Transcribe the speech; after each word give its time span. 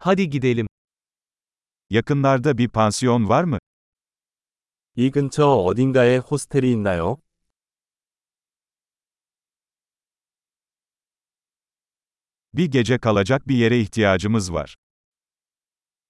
Hadi 0.00 0.30
gidelim. 0.30 0.66
Yakınlarda 1.90 2.58
bir 2.58 2.68
pansiyon 2.68 3.28
var 3.28 3.44
mı? 3.44 3.58
이 4.96 5.10
근처 5.10 5.46
어딘가에 5.46 6.18
호스텔이 6.18 6.72
있나요? 6.72 7.16
Bir 12.54 12.70
gece 12.70 12.98
kalacak 12.98 13.48
bir 13.48 13.56
yere 13.56 13.80
ihtiyacımız 13.80 14.52
var. 14.52 14.74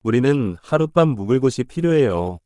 우리는 0.05 0.57
하룻밤 0.63 1.09
묵을 1.09 1.41
곳이 1.41 1.65
필요해요. 1.65 2.39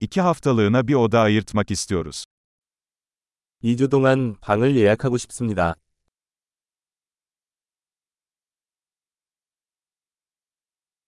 İki 0.00 0.20
haftalığına 0.20 0.88
bir 0.88 0.94
oda 0.94 1.20
ayırtmak 1.20 1.70
istiyoruz. 1.70 2.24
2주 3.62 3.90
동안 3.90 4.36
방을 4.40 4.76
예약하고 4.76 5.16
싶습니다. 5.18 5.76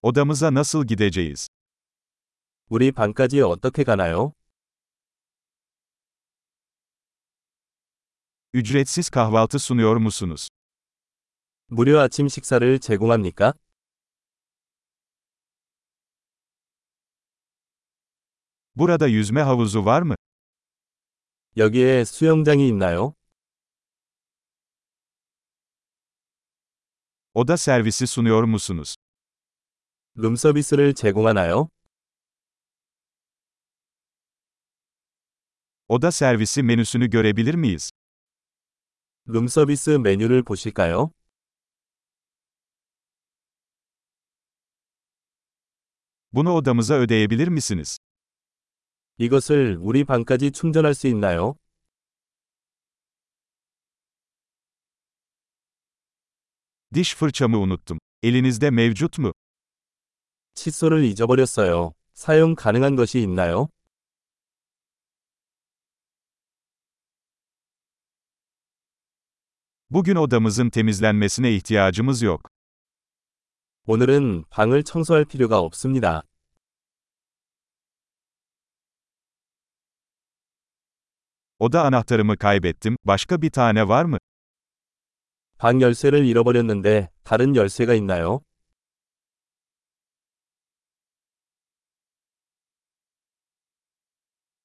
Odamıza 0.03 0.53
nasıl 0.53 0.85
gideceğiz? 0.87 1.47
우리 2.69 2.91
방까지 2.91 3.41
어떻게 3.41 3.83
가나요? 3.83 4.33
Ücretsiz 8.53 9.09
kahvaltı 9.09 9.59
sunuyor 9.59 9.97
musunuz? 9.97 10.49
무료 11.71 11.99
아침 11.99 12.27
식사를 12.27 12.79
제공합니까? 12.79 13.53
Burada 18.75 19.07
yüzme 19.07 19.41
havuzu 19.41 19.85
var 19.85 20.01
mı? 20.01 20.15
여기에 21.57 22.05
수영장이 22.05 22.67
있나요? 22.67 23.13
Oda 27.33 27.57
servisi 27.57 28.07
sunuyor 28.07 28.43
musunuz? 28.43 28.95
룸 30.15 30.35
서비스를 30.35 30.93
제공하나요? 30.93 31.69
Oda 35.87 36.11
servisi 36.11 36.63
menüsünü 36.63 37.09
görebilir 37.09 37.53
miyiz? 37.55 37.89
룸 39.27 39.47
서비스 39.47 39.89
메뉴를 39.97 40.43
보실까요? 40.43 41.11
Bunu 46.33 46.53
odamıza 46.53 46.93
ödeyebilir 46.93 47.47
misiniz? 47.47 47.97
이것을 49.17 49.77
우리 49.81 50.03
방까지 50.05 50.51
충전할 50.51 50.93
수 50.93 51.07
있나요? 51.07 51.55
Diş 56.93 57.15
fırçamı 57.15 57.59
unuttum. 57.59 57.99
Elinizde 58.23 58.69
mevcut 58.69 59.17
mu? 59.17 59.33
칫솔을 60.54 61.04
잊어버렸어요. 61.04 61.92
사용 62.14 62.54
가능한 62.54 62.96
것이 62.96 63.20
있나요? 63.20 63.68
Bugün 69.90 70.16
odamızın 70.16 70.70
temizlenmesine 70.70 71.52
ihtiyacımız 71.52 72.22
yok. 72.22 72.48
오늘은 73.86 74.44
방을 74.50 74.82
청소할 74.82 75.24
필요가 75.24 75.58
없습니다. 75.60 76.22
Oda 81.58 81.82
anahtarımı 81.84 82.36
kaybettim. 82.36 82.96
Başka 83.04 83.42
bir 83.42 83.50
tane 83.50 83.88
var 83.88 84.04
mı? 84.04 84.18
방 85.58 85.80
열쇠를 85.80 86.24
잃어버렸는데 86.24 87.10
다른 87.24 87.56
열쇠가 87.56 87.94
있나요? 87.94 88.40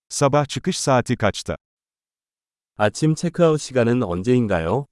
Sabah 0.09 0.45
çıkış 0.47 0.79
saati 0.79 1.15
kaçta? 1.17 1.55
아침 2.77 3.15
체크아웃 3.15 3.61
시간은 3.61 4.01
언제인가요? 4.03 4.87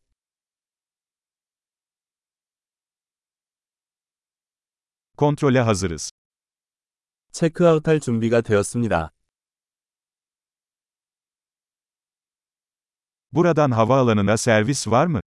Kontrole 5.18 5.62
hazırız. 5.62 6.12
체크아웃할 7.32 8.00
준비가 8.00 8.42
되었습니다. 8.42 9.12
Buradan 13.32 13.72
havaalanına 13.72 14.38
servis 14.38 14.88
var 14.88 15.08
mı? 15.08 15.22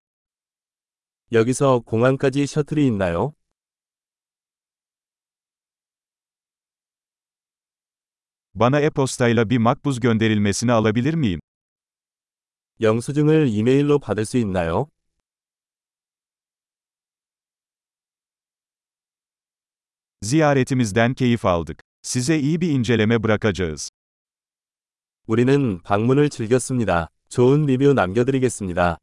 여기서 1.32 1.81
공항까지 1.81 2.47
셔틀이 2.47 2.87
있나요? 2.87 3.34
Bana 8.58 8.80
e-postayla 8.80 9.50
bir 9.50 9.58
makbuz 9.58 10.00
gönderilmesini 10.00 10.72
alabilir 10.72 11.14
miyim? 11.14 11.40
영수증을 12.81 13.48
이메일로 13.48 14.00
받을 14.00 14.26
수 14.26 14.38
있나요? 14.38 14.88
Ziyaretimizden 20.22 21.14
keyif 21.14 21.46
aldık. 21.46 21.80
Size 22.02 22.40
iyi 22.40 22.62
bir 22.62 22.70
inceleme 22.70 23.24
bırakacağız. 23.24 23.90
우리는 25.28 25.81
방문을 25.84 26.30
즐겼습니다. 26.30 27.09
좋은 27.30 27.66
리뷰 27.66 27.94
남겨드리겠습니다. 27.94 28.98